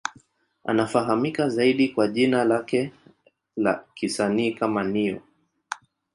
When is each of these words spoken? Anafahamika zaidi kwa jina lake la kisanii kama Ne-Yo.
Anafahamika 0.63 1.49
zaidi 1.49 1.89
kwa 1.89 2.07
jina 2.07 2.43
lake 2.43 2.91
la 3.57 3.83
kisanii 3.93 4.51
kama 4.53 4.83
Ne-Yo. 4.83 5.21